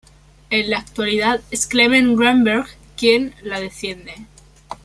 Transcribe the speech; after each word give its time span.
En 0.49 0.71
la 0.71 0.79
actualidad 0.79 1.41
es 1.51 1.67
Clement 1.67 2.17
Greenberg 2.17 2.65
quien 2.97 3.35
la 3.43 3.59
defiende. 3.59 4.15